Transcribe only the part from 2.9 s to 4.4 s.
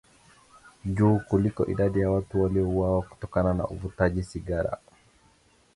kutokana na uvutaji